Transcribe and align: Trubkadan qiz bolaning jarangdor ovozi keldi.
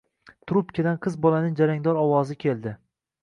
Trubkadan 0.51 0.97
qiz 1.03 1.17
bolaning 1.27 1.53
jarangdor 1.61 2.01
ovozi 2.05 2.39
keldi. 2.47 2.73